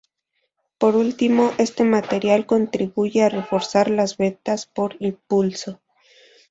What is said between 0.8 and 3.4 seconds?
último, este material contribuye a